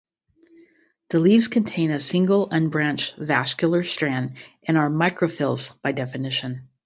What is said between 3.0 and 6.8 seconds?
vascular strand and are microphylls by definition.